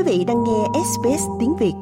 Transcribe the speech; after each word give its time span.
Quý 0.00 0.18
vị 0.18 0.24
đang 0.24 0.44
nghe 0.44 0.80
SBS 0.84 1.22
tiếng 1.40 1.56
Việt. 1.60 1.72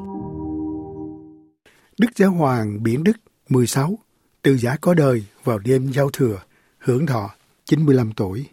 Đức 1.97 2.07
Giáo 2.15 2.31
Hoàng 2.31 2.83
Biển 2.83 3.03
Đức 3.03 3.17
16 3.49 3.99
từ 4.41 4.57
giả 4.57 4.75
có 4.81 4.93
đời 4.93 5.23
vào 5.43 5.59
đêm 5.59 5.91
giao 5.91 6.09
thừa, 6.09 6.41
hưởng 6.77 7.05
thọ 7.05 7.29
95 7.65 8.11
tuổi. 8.11 8.45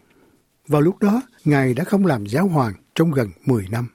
Vào 0.67 0.81
lúc 0.81 0.99
đó, 0.99 1.21
Ngài 1.45 1.73
đã 1.73 1.83
không 1.83 2.05
làm 2.05 2.25
giáo 2.25 2.47
hoàng 2.47 2.73
trong 2.95 3.11
gần 3.11 3.29
10 3.45 3.67
năm. 3.71 3.87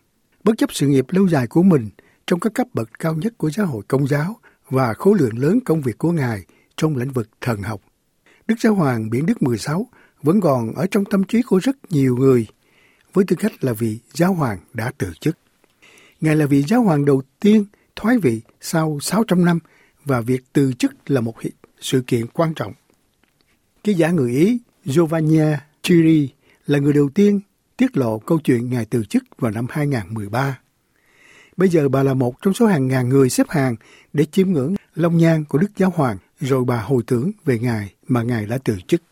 Bất 0.45 0.53
chấp 0.59 0.73
sự 0.73 0.87
nghiệp 0.87 1.07
lâu 1.09 1.29
dài 1.29 1.47
của 1.47 1.63
mình 1.63 1.89
trong 2.27 2.41
các 2.41 2.55
cấp 2.55 2.67
bậc 2.75 2.91
cao 2.99 3.15
nhất 3.15 3.39
của 3.39 3.51
giáo 3.51 3.67
hội 3.67 3.83
công 3.89 4.07
giáo 4.07 4.37
và 4.71 4.95
khối 4.95 5.19
lượng 5.19 5.39
lớn 5.39 5.59
công 5.65 5.81
việc 5.81 5.99
của 5.99 6.13
Ngài 6.13 6.45
trong 6.77 6.97
lĩnh 6.97 7.13
vực 7.13 7.29
thần 7.41 7.63
học. 7.63 7.81
Đức 8.47 8.57
Giáo 8.61 8.75
Hoàng 8.75 9.11
Biển 9.11 9.27
Đức 9.27 9.43
16 9.43 9.87
vẫn 10.23 10.41
còn 10.41 10.75
ở 10.75 10.87
trong 10.91 11.05
tâm 11.05 11.25
trí 11.25 11.43
của 11.43 11.59
rất 11.59 11.77
nhiều 11.91 12.17
người 12.17 12.47
với 13.13 13.25
tư 13.29 13.37
cách 13.39 13.53
là 13.61 13.73
vị 13.73 13.99
giáo 14.13 14.35
hoàng 14.35 14.59
đã 14.75 14.93
từ 14.99 15.13
chức. 15.21 15.37
Ngài 16.23 16.37
là 16.37 16.47
vị 16.47 16.65
giáo 16.69 16.83
hoàng 16.83 17.05
đầu 17.05 17.23
tiên 17.41 17.65
thoái 17.97 18.19
vị 18.19 18.41
sau 18.61 18.99
600 19.01 19.45
năm 19.45 19.59
và 20.05 20.21
việc 20.21 20.45
từ 20.53 20.73
chức 20.73 21.11
là 21.11 21.21
một 21.21 21.35
sự 21.81 22.03
kiện 22.07 22.27
quan 22.27 22.55
trọng. 22.55 22.73
Ký 23.85 23.95
giả 23.95 24.11
người 24.11 24.33
Ý 24.33 24.59
Giovanni 24.85 25.39
Chiri 25.83 26.29
là 26.67 26.79
người 26.79 26.93
đầu 26.93 27.09
tiên 27.15 27.41
tiết 27.77 27.97
lộ 27.97 28.19
câu 28.19 28.39
chuyện 28.39 28.71
Ngài 28.71 28.85
từ 28.85 29.05
chức 29.05 29.25
vào 29.39 29.51
năm 29.51 29.67
2013. 29.71 30.59
Bây 31.57 31.69
giờ 31.69 31.89
bà 31.89 32.03
là 32.03 32.15
một 32.15 32.43
trong 32.43 32.55
số 32.55 32.67
hàng 32.67 32.89
ngàn 32.89 33.09
người 33.09 33.31
xếp 33.31 33.47
hàng 33.49 33.77
để 34.13 34.25
chiêm 34.25 34.53
ngưỡng 34.53 34.75
long 34.95 35.19
nhan 35.19 35.45
của 35.45 35.59
Đức 35.59 35.71
Giáo 35.77 35.93
Hoàng, 35.97 36.19
rồi 36.41 36.65
bà 36.65 36.83
hồi 36.83 37.03
tưởng 37.07 37.31
về 37.45 37.59
Ngài 37.59 37.95
mà 38.09 38.23
Ngài 38.23 38.47
đã 38.47 38.59
từ 38.65 38.77
chức. 38.87 39.03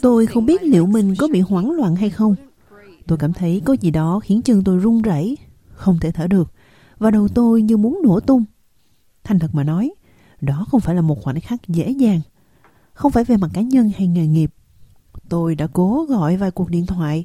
Tôi 0.00 0.26
không 0.26 0.46
biết 0.46 0.62
liệu 0.62 0.86
mình 0.86 1.14
có 1.18 1.28
bị 1.28 1.40
hoảng 1.40 1.70
loạn 1.70 1.96
hay 1.96 2.10
không. 2.10 2.36
Tôi 3.06 3.18
cảm 3.18 3.32
thấy 3.32 3.62
có 3.64 3.76
gì 3.80 3.90
đó 3.90 4.20
khiến 4.20 4.42
chân 4.42 4.64
tôi 4.64 4.78
run 4.78 5.02
rẩy, 5.02 5.38
không 5.72 5.98
thể 6.00 6.12
thở 6.12 6.26
được, 6.26 6.52
và 6.98 7.10
đầu 7.10 7.28
tôi 7.28 7.62
như 7.62 7.76
muốn 7.76 8.00
nổ 8.04 8.20
tung. 8.20 8.44
Thành 9.24 9.38
thật 9.38 9.50
mà 9.52 9.64
nói, 9.64 9.90
đó 10.40 10.66
không 10.70 10.80
phải 10.80 10.94
là 10.94 11.00
một 11.00 11.22
khoảnh 11.22 11.40
khắc 11.40 11.68
dễ 11.68 11.90
dàng, 11.90 12.20
không 12.92 13.12
phải 13.12 13.24
về 13.24 13.36
mặt 13.36 13.50
cá 13.54 13.60
nhân 13.60 13.90
hay 13.96 14.06
nghề 14.06 14.26
nghiệp. 14.26 14.50
Tôi 15.28 15.54
đã 15.54 15.66
cố 15.72 16.06
gọi 16.08 16.36
vài 16.36 16.50
cuộc 16.50 16.70
điện 16.70 16.86
thoại 16.86 17.24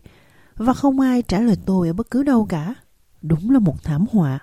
và 0.56 0.74
không 0.74 1.00
ai 1.00 1.22
trả 1.22 1.40
lời 1.40 1.58
tôi 1.66 1.88
ở 1.88 1.94
bất 1.94 2.12
cứ 2.12 2.24
đâu 2.24 2.46
cả. 2.46 2.76
Đúng 3.22 3.52
là 3.52 3.60
một 3.60 3.84
thảm 3.84 4.06
họa. 4.12 4.40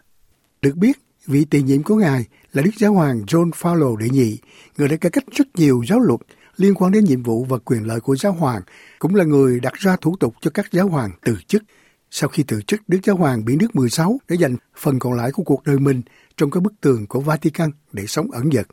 Được 0.63 0.77
biết, 0.77 0.99
vị 1.27 1.45
tiền 1.45 1.67
nhiệm 1.67 1.83
của 1.83 1.95
ngài 1.95 2.25
là 2.53 2.63
Đức 2.63 2.71
Giáo 2.79 2.93
hoàng 2.93 3.21
John 3.27 3.51
Paul 3.63 4.01
đệ 4.01 4.09
nhị, 4.09 4.39
người 4.79 4.89
đã 4.89 4.97
cải 4.97 5.11
cách 5.11 5.25
rất 5.31 5.47
nhiều 5.57 5.83
giáo 5.89 6.01
luật 6.01 6.21
liên 6.63 6.75
quan 6.75 6.93
đến 6.93 7.05
nhiệm 7.05 7.23
vụ 7.23 7.45
và 7.45 7.59
quyền 7.59 7.87
lợi 7.87 8.01
của 8.01 8.17
giáo 8.17 8.33
hoàng, 8.33 8.63
cũng 8.99 9.15
là 9.15 9.25
người 9.25 9.61
đặt 9.61 9.73
ra 9.75 9.97
thủ 10.01 10.17
tục 10.21 10.35
cho 10.41 10.51
các 10.51 10.67
giáo 10.73 10.89
hoàng 10.89 11.11
từ 11.25 11.37
chức. 11.47 11.63
Sau 12.11 12.29
khi 12.29 12.45
từ 12.47 12.63
chức, 12.63 12.81
Đức 12.89 12.99
Giáo 13.05 13.17
hoàng 13.17 13.45
bị 13.45 13.57
nước 13.57 13.77
16 13.77 14.19
để 14.29 14.37
dành 14.37 14.57
phần 14.77 14.99
còn 14.99 15.13
lại 15.13 15.33
của 15.33 15.43
cuộc 15.43 15.65
đời 15.65 15.79
mình 15.79 16.03
trong 16.37 16.51
các 16.51 16.63
bức 16.63 16.73
tường 16.81 17.07
của 17.07 17.21
Vatican 17.21 17.71
để 17.93 18.07
sống 18.07 18.31
ẩn 18.31 18.51
dật. 18.53 18.67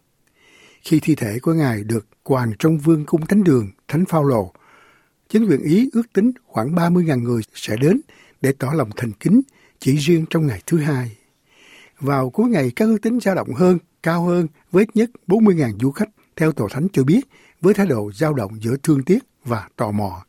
Khi 0.81 0.99
thi 0.99 1.15
thể 1.15 1.39
của 1.39 1.53
Ngài 1.53 1.83
được 1.83 2.07
quàng 2.23 2.51
trong 2.59 2.77
vương 2.77 3.05
cung 3.05 3.25
thánh 3.25 3.43
đường 3.43 3.71
Thánh 3.87 4.05
Phaolô, 4.05 4.53
chính 5.29 5.45
quyền 5.45 5.61
Ý 5.61 5.89
ước 5.93 6.13
tính 6.13 6.31
khoảng 6.45 6.75
30.000 6.75 7.23
người 7.23 7.41
sẽ 7.53 7.75
đến 7.81 8.01
để 8.41 8.53
tỏ 8.59 8.71
lòng 8.75 8.89
thành 8.95 9.11
kính 9.11 9.41
chỉ 9.79 9.95
riêng 9.95 10.25
trong 10.29 10.47
ngày 10.47 10.61
thứ 10.65 10.77
hai. 10.77 11.17
Vào 11.99 12.29
cuối 12.29 12.49
ngày 12.49 12.71
các 12.75 12.85
ước 12.85 12.97
tính 13.01 13.19
dao 13.19 13.35
động 13.35 13.53
hơn, 13.53 13.77
cao 14.03 14.23
hơn 14.23 14.47
với 14.71 14.83
ít 14.83 14.95
nhất 14.95 15.09
40.000 15.27 15.79
du 15.79 15.91
khách 15.91 16.09
theo 16.35 16.51
Tổ 16.51 16.67
Thánh 16.71 16.87
cho 16.93 17.03
biết 17.03 17.21
với 17.61 17.73
thái 17.73 17.85
độ 17.85 18.11
dao 18.13 18.33
động 18.33 18.52
giữa 18.61 18.75
thương 18.83 19.03
tiếc 19.03 19.19
và 19.45 19.67
tò 19.75 19.91
mò. 19.91 20.23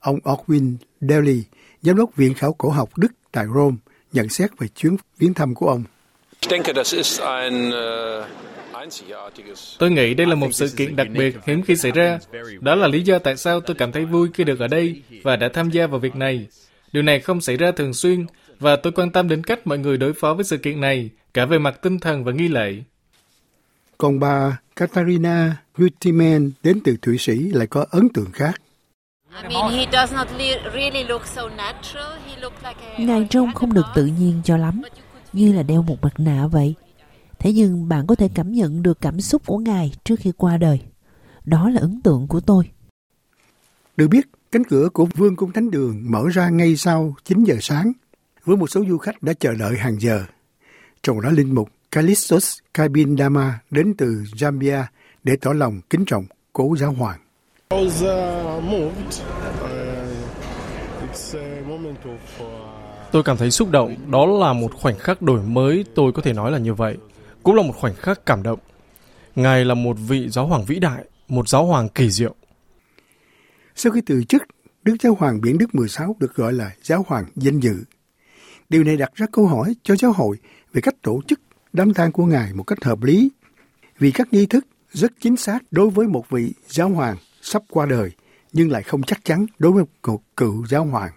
Ông 0.00 0.18
Orwin 0.24 0.76
Daly, 1.00 1.42
giám 1.82 1.96
đốc 1.96 2.16
Viện 2.16 2.34
Khảo 2.34 2.52
cổ 2.52 2.70
học 2.70 2.98
Đức 2.98 3.12
tại 3.32 3.44
Rome, 3.54 3.76
nhận 4.12 4.28
xét 4.28 4.50
về 4.58 4.68
chuyến 4.68 4.96
viếng 5.18 5.34
thăm 5.34 5.54
của 5.54 5.68
ông. 5.68 5.84
Tôi 9.78 9.90
nghĩ 9.90 10.14
đây 10.14 10.26
là 10.26 10.34
một 10.34 10.52
sự 10.52 10.68
kiện 10.76 10.96
đặc 10.96 11.06
biệt 11.12 11.36
hiếm 11.46 11.62
khi 11.62 11.76
xảy 11.76 11.92
ra. 11.92 12.18
Đó 12.60 12.74
là 12.74 12.88
lý 12.88 13.02
do 13.02 13.18
tại 13.18 13.36
sao 13.36 13.60
tôi 13.60 13.76
cảm 13.76 13.92
thấy 13.92 14.04
vui 14.04 14.28
khi 14.34 14.44
được 14.44 14.60
ở 14.60 14.68
đây 14.68 15.02
và 15.22 15.36
đã 15.36 15.48
tham 15.48 15.70
gia 15.70 15.86
vào 15.86 16.00
việc 16.00 16.16
này. 16.16 16.46
Điều 16.92 17.02
này 17.02 17.20
không 17.20 17.40
xảy 17.40 17.56
ra 17.56 17.72
thường 17.72 17.94
xuyên 17.94 18.26
và 18.58 18.76
tôi 18.76 18.92
quan 18.92 19.10
tâm 19.10 19.28
đến 19.28 19.44
cách 19.44 19.66
mọi 19.66 19.78
người 19.78 19.96
đối 19.96 20.12
phó 20.12 20.34
với 20.34 20.44
sự 20.44 20.56
kiện 20.56 20.80
này, 20.80 21.10
cả 21.34 21.46
về 21.46 21.58
mặt 21.58 21.82
tinh 21.82 21.98
thần 21.98 22.24
và 22.24 22.32
nghi 22.32 22.48
lễ. 22.48 22.82
Còn 23.98 24.20
bà 24.20 24.58
Katarina 24.76 25.56
Hüttimann 25.74 26.50
đến 26.62 26.80
từ 26.84 26.96
Thụy 27.02 27.18
Sĩ 27.18 27.34
lại 27.34 27.66
có 27.66 27.86
ấn 27.90 28.08
tượng 28.08 28.32
khác. 28.32 28.54
Ngài 32.98 33.26
trông 33.30 33.54
không 33.54 33.72
được 33.72 33.86
tự 33.94 34.06
nhiên 34.06 34.40
cho 34.44 34.56
lắm, 34.56 34.82
như 35.32 35.52
là 35.52 35.62
đeo 35.62 35.82
một 35.82 35.96
mặt 36.02 36.12
nạ 36.18 36.46
vậy. 36.46 36.74
Thế 37.38 37.52
nhưng 37.52 37.88
bạn 37.88 38.06
có 38.06 38.14
thể 38.14 38.28
cảm 38.34 38.52
nhận 38.52 38.82
được 38.82 39.00
cảm 39.00 39.20
xúc 39.20 39.42
của 39.46 39.58
Ngài 39.58 39.92
trước 40.04 40.20
khi 40.20 40.32
qua 40.36 40.56
đời. 40.56 40.80
Đó 41.44 41.70
là 41.70 41.80
ấn 41.80 42.00
tượng 42.02 42.26
của 42.28 42.40
tôi. 42.40 42.70
Được 43.96 44.08
biết, 44.08 44.26
cánh 44.52 44.64
cửa 44.64 44.88
của 44.92 45.06
Vương 45.14 45.36
cung 45.36 45.52
Thánh 45.52 45.70
Đường 45.70 46.02
mở 46.10 46.24
ra 46.32 46.48
ngay 46.48 46.76
sau 46.76 47.14
9 47.24 47.44
giờ 47.44 47.56
sáng, 47.60 47.92
với 48.44 48.56
một 48.56 48.70
số 48.70 48.84
du 48.88 48.98
khách 48.98 49.22
đã 49.22 49.32
chờ 49.32 49.54
đợi 49.54 49.76
hàng 49.78 50.00
giờ. 50.00 50.24
Trong 51.02 51.20
đó 51.20 51.30
linh 51.30 51.54
mục 51.54 51.68
Kalistos 51.94 52.58
Kabindama 52.72 53.58
đến 53.70 53.94
từ 53.98 54.24
Zambia 54.36 54.84
để 55.24 55.36
tỏ 55.40 55.52
lòng 55.52 55.80
kính 55.90 56.04
trọng 56.04 56.24
cố 56.52 56.76
giáo 56.78 56.92
hoàng. 56.92 57.20
Tôi 63.12 63.22
cảm 63.24 63.36
thấy 63.36 63.50
xúc 63.50 63.70
động, 63.70 63.96
đó 64.10 64.26
là 64.26 64.52
một 64.52 64.74
khoảnh 64.74 64.98
khắc 64.98 65.22
đổi 65.22 65.42
mới, 65.42 65.84
tôi 65.94 66.12
có 66.12 66.22
thể 66.22 66.32
nói 66.32 66.52
là 66.52 66.58
như 66.58 66.74
vậy. 66.74 66.96
Cũng 67.42 67.54
là 67.54 67.62
một 67.62 67.74
khoảnh 67.76 67.94
khắc 67.94 68.26
cảm 68.26 68.42
động. 68.42 68.58
Ngài 69.34 69.64
là 69.64 69.74
một 69.74 69.96
vị 70.08 70.28
giáo 70.28 70.46
hoàng 70.46 70.64
vĩ 70.64 70.78
đại, 70.78 71.04
một 71.28 71.48
giáo 71.48 71.66
hoàng 71.66 71.88
kỳ 71.88 72.10
diệu. 72.10 72.34
Sau 73.74 73.92
khi 73.92 74.00
từ 74.06 74.24
chức, 74.24 74.42
Đức 74.82 74.96
Giáo 75.02 75.16
hoàng 75.18 75.40
Biển 75.40 75.58
Đức 75.58 75.74
16 75.74 76.16
được 76.20 76.34
gọi 76.34 76.52
là 76.52 76.70
giáo 76.82 77.04
hoàng 77.08 77.24
danh 77.36 77.60
dự. 77.60 77.74
Điều 78.68 78.84
này 78.84 78.96
đặt 78.96 79.14
ra 79.14 79.26
câu 79.32 79.46
hỏi 79.46 79.74
cho 79.82 79.96
giáo 79.96 80.12
hội 80.12 80.36
về 80.72 80.80
cách 80.80 80.94
tổ 81.02 81.20
chức 81.26 81.40
đám 81.74 81.94
tang 81.94 82.12
của 82.12 82.26
Ngài 82.26 82.52
một 82.52 82.62
cách 82.62 82.84
hợp 82.84 83.02
lý, 83.02 83.30
vì 83.98 84.10
các 84.10 84.32
nghi 84.32 84.46
thức 84.46 84.66
rất 84.92 85.12
chính 85.20 85.36
xác 85.36 85.58
đối 85.70 85.90
với 85.90 86.08
một 86.08 86.30
vị 86.30 86.54
giáo 86.68 86.88
hoàng 86.88 87.16
sắp 87.42 87.62
qua 87.70 87.86
đời, 87.86 88.10
nhưng 88.52 88.70
lại 88.70 88.82
không 88.82 89.02
chắc 89.02 89.24
chắn 89.24 89.46
đối 89.58 89.72
với 89.72 89.84
một 90.06 90.22
cựu 90.36 90.66
giáo 90.66 90.84
hoàng. 90.84 91.12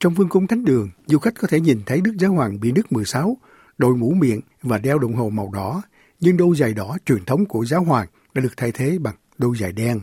Trong 0.00 0.14
vương 0.14 0.28
cung 0.28 0.46
thánh 0.46 0.64
đường, 0.64 0.90
du 1.06 1.18
khách 1.18 1.34
có 1.38 1.48
thể 1.48 1.60
nhìn 1.60 1.80
thấy 1.86 2.00
Đức 2.00 2.12
Giáo 2.18 2.32
hoàng 2.32 2.60
bị 2.60 2.72
Đức 2.72 2.92
16 2.92 3.36
đội 3.78 3.96
mũ 3.96 4.10
miệng 4.10 4.40
và 4.62 4.78
đeo 4.78 4.98
đồng 4.98 5.14
hồ 5.14 5.30
màu 5.30 5.50
đỏ, 5.52 5.82
nhưng 6.20 6.36
đôi 6.36 6.56
giày 6.56 6.74
đỏ 6.74 6.96
truyền 7.06 7.24
thống 7.24 7.46
của 7.46 7.64
giáo 7.64 7.84
hoàng 7.84 8.06
đã 8.34 8.42
được 8.42 8.56
thay 8.56 8.72
thế 8.72 8.98
bằng 8.98 9.14
đôi 9.38 9.56
giày 9.56 9.72
đen. 9.72 10.00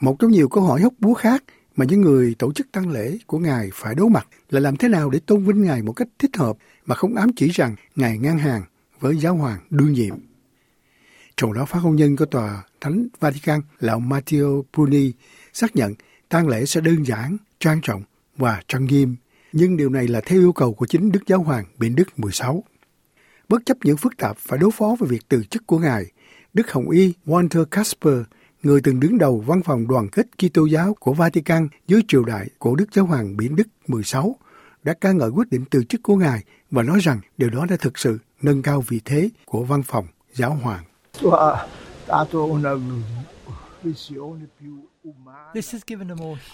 Một 0.00 0.16
trong 0.18 0.30
nhiều 0.30 0.48
câu 0.48 0.62
hỏi 0.64 0.80
hóc 0.80 0.92
búa 0.98 1.14
khác 1.14 1.44
mà 1.76 1.84
những 1.84 2.00
người 2.00 2.34
tổ 2.38 2.52
chức 2.52 2.72
tăng 2.72 2.90
lễ 2.90 3.18
của 3.26 3.38
Ngài 3.38 3.70
phải 3.74 3.94
đối 3.94 4.10
mặt 4.10 4.26
là 4.50 4.60
làm 4.60 4.76
thế 4.76 4.88
nào 4.88 5.10
để 5.10 5.20
tôn 5.26 5.44
vinh 5.44 5.62
Ngài 5.62 5.82
một 5.82 5.92
cách 5.92 6.08
thích 6.18 6.36
hợp 6.36 6.56
mà 6.86 6.94
không 6.94 7.14
ám 7.14 7.30
chỉ 7.36 7.48
rằng 7.48 7.76
Ngài 7.96 8.18
ngang 8.18 8.38
hàng 8.38 8.62
với 9.00 9.16
giáo 9.16 9.34
hoàng 9.34 9.58
đương 9.70 9.92
nhiệm. 9.92 10.16
Trong 11.36 11.52
đó 11.52 11.64
phát 11.64 11.80
ngôn 11.82 11.96
nhân 11.96 12.16
của 12.16 12.26
tòa 12.26 12.62
Thánh 12.80 13.06
Vatican 13.20 13.60
là 13.80 13.92
ông 13.92 14.08
Matteo 14.08 14.64
Bruni 14.72 15.12
xác 15.52 15.76
nhận 15.76 15.94
tang 16.28 16.48
lễ 16.48 16.64
sẽ 16.64 16.80
đơn 16.80 17.06
giản, 17.06 17.36
trang 17.60 17.80
trọng 17.82 18.02
và 18.36 18.62
trang 18.68 18.84
nghiêm, 18.84 19.16
nhưng 19.52 19.76
điều 19.76 19.90
này 19.90 20.08
là 20.08 20.20
theo 20.20 20.40
yêu 20.40 20.52
cầu 20.52 20.74
của 20.74 20.86
chính 20.86 21.12
Đức 21.12 21.20
Giáo 21.26 21.42
hoàng 21.42 21.64
Biển 21.78 21.96
Đức 21.96 22.18
16. 22.18 22.64
Bất 23.48 23.62
chấp 23.66 23.76
những 23.82 23.96
phức 23.96 24.16
tạp 24.16 24.36
phải 24.38 24.58
đối 24.58 24.70
phó 24.70 24.96
với 24.98 25.08
việc 25.08 25.22
từ 25.28 25.44
chức 25.44 25.66
của 25.66 25.78
Ngài, 25.78 26.04
Đức 26.54 26.72
Hồng 26.72 26.90
Y 26.90 27.12
Walter 27.26 27.64
Casper, 27.64 28.18
người 28.62 28.80
từng 28.80 29.00
đứng 29.00 29.18
đầu 29.18 29.40
văn 29.46 29.62
phòng 29.62 29.88
đoàn 29.88 30.08
kết 30.08 30.26
Kitô 30.38 30.66
giáo 30.66 30.94
của 31.00 31.12
Vatican 31.12 31.68
dưới 31.86 32.02
triều 32.08 32.24
đại 32.24 32.48
của 32.58 32.76
Đức 32.76 32.92
Giáo 32.92 33.06
hoàng 33.06 33.36
Biển 33.36 33.56
Đức 33.56 33.68
16, 33.86 34.36
đã 34.82 34.94
ca 35.00 35.12
ngợi 35.12 35.28
quyết 35.28 35.50
định 35.50 35.64
từ 35.70 35.84
chức 35.84 36.02
của 36.02 36.16
Ngài 36.16 36.44
và 36.70 36.82
nói 36.82 36.98
rằng 37.02 37.20
điều 37.36 37.50
đó 37.50 37.66
đã 37.70 37.76
thực 37.76 37.98
sự 37.98 38.18
nâng 38.44 38.62
cao 38.62 38.84
vị 38.88 39.00
thế 39.04 39.28
của 39.44 39.64
văn 39.64 39.82
phòng 39.82 40.06
giáo 40.32 40.58
hoàng. 40.62 40.84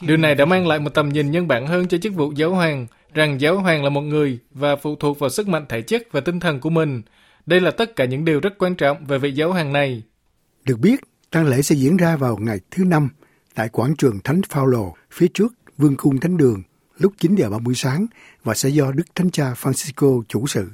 Điều 0.00 0.16
này 0.16 0.34
đã 0.34 0.44
mang 0.44 0.66
lại 0.66 0.78
một 0.78 0.90
tầm 0.94 1.08
nhìn 1.08 1.31
nhân 1.31 1.48
bản 1.48 1.66
hơn 1.66 1.88
cho 1.88 1.98
chức 1.98 2.14
vụ 2.14 2.32
giáo 2.32 2.54
hoàng, 2.54 2.87
rằng 3.14 3.40
giáo 3.40 3.60
hoàng 3.60 3.84
là 3.84 3.90
một 3.90 4.00
người 4.00 4.38
và 4.50 4.76
phụ 4.76 4.96
thuộc 4.96 5.19
vào 5.19 5.31
sức 5.31 5.48
mạnh 5.48 5.66
thể 5.69 5.82
chất 5.82 6.02
và 6.12 6.20
tinh 6.20 6.40
thần 6.40 6.60
của 6.60 6.70
mình. 6.70 7.02
Đây 7.46 7.60
là 7.60 7.70
tất 7.70 7.96
cả 7.96 8.04
những 8.04 8.25
điều 8.25 8.40
rất 8.40 8.58
quan 8.58 8.75
trọng 8.75 9.04
về 9.06 9.19
vị 9.19 9.32
giáo 9.32 9.52
hoàng 9.52 9.72
này. 9.72 10.02
Được 10.64 10.78
biết, 10.78 11.00
tang 11.31 11.46
lễ 11.46 11.62
sẽ 11.62 11.75
diễn 11.75 11.96
ra 11.96 12.16
vào 12.16 12.36
ngày 12.36 12.60
thứ 12.70 12.84
năm 12.84 13.08
tại 13.54 13.69
quảng 13.69 13.96
trường 13.96 14.20
Thánh 14.25 14.40
Phaolô 14.48 14.94
phía 15.10 15.26
trước 15.34 15.54
Vương 15.78 15.96
cung 15.96 16.20
Thánh 16.20 16.36
đường 16.36 16.62
lúc 16.98 17.12
9 17.19 17.34
giờ 17.34 17.50
30 17.50 17.75
sáng 17.75 18.06
và 18.44 18.54
sẽ 18.54 18.69
do 18.69 18.93
Đức 18.93 19.04
Thánh 19.14 19.31
Cha 19.31 19.52
Francisco 19.52 20.22
chủ 20.28 20.46
sự. 20.46 20.69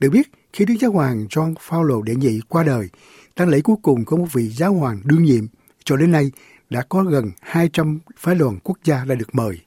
Được 0.00 0.10
biết, 0.10 0.32
khi 0.52 0.64
Đức 0.64 0.74
Giáo 0.80 0.90
hoàng 0.90 1.26
John 1.30 1.54
Paul 1.70 1.92
đệ 2.04 2.14
nhị 2.14 2.40
qua 2.48 2.62
đời, 2.62 2.88
tang 3.34 3.48
lễ 3.48 3.60
cuối 3.60 3.76
cùng 3.82 4.04
của 4.04 4.16
một 4.16 4.26
vị 4.32 4.48
giáo 4.48 4.74
hoàng 4.74 5.00
đương 5.04 5.22
nhiệm 5.22 5.46
cho 5.84 5.96
đến 5.96 6.10
nay 6.10 6.30
đã 6.70 6.82
có 6.88 7.02
gần 7.02 7.30
200 7.40 7.98
phái 8.16 8.34
đoàn 8.34 8.58
quốc 8.64 8.78
gia 8.84 9.04
đã 9.04 9.14
được 9.14 9.34
mời. 9.34 9.60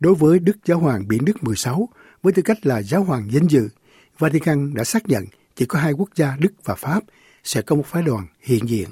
Đối 0.00 0.14
với 0.14 0.38
Đức 0.38 0.56
Giáo 0.64 0.78
hoàng 0.78 1.08
Biển 1.08 1.24
Đức 1.24 1.44
16, 1.44 1.88
với 2.22 2.32
tư 2.32 2.42
cách 2.42 2.66
là 2.66 2.82
giáo 2.82 3.04
hoàng 3.04 3.28
danh 3.30 3.46
dự, 3.46 3.68
Vatican 4.18 4.74
đã 4.74 4.84
xác 4.84 5.08
nhận 5.08 5.24
chỉ 5.56 5.66
có 5.66 5.78
hai 5.78 5.92
quốc 5.92 6.08
gia 6.14 6.36
Đức 6.38 6.52
và 6.64 6.74
Pháp 6.74 7.00
sẽ 7.44 7.62
có 7.62 7.76
một 7.76 7.86
phái 7.86 8.02
đoàn 8.02 8.26
hiện 8.40 8.68
diện. 8.68 8.88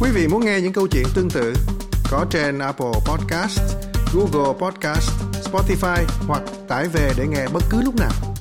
Quý 0.00 0.10
vị 0.14 0.28
muốn 0.28 0.44
nghe 0.44 0.60
những 0.60 0.72
câu 0.72 0.86
chuyện 0.86 1.04
tương 1.14 1.30
tự 1.30 1.54
có 2.10 2.26
trên 2.30 2.58
Apple 2.58 2.92
Podcast, 3.06 3.60
Google 4.14 4.58
Podcast, 4.60 5.10
Spotify 5.32 6.04
hoặc 6.26 6.42
tải 6.68 6.88
về 6.88 7.12
để 7.18 7.26
nghe 7.26 7.46
bất 7.52 7.62
cứ 7.70 7.82
lúc 7.82 7.94
nào. 7.96 8.33